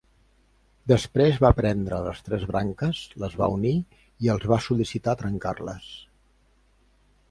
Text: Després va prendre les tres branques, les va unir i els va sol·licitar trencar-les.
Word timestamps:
Després 0.91 1.37
va 1.45 1.51
prendre 1.59 1.99
les 2.07 2.25
tres 2.31 2.47
branques, 2.53 3.03
les 3.25 3.37
va 3.43 3.53
unir 3.59 3.77
i 4.27 4.35
els 4.37 4.51
va 4.55 4.63
sol·licitar 4.71 5.19
trencar-les. 5.25 5.97